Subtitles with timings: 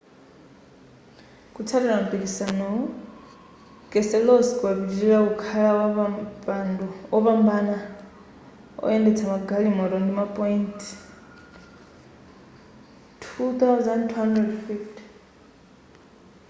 [1.53, 2.81] kutsatira mpikisanowu
[3.91, 5.81] keselowski wapitilira kukhala
[7.11, 7.75] wopambana
[8.81, 10.79] woyendetsa magalimoto ndi ma point
[13.25, 15.01] 2,250